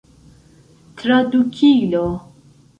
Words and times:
tradukilo 0.97 2.03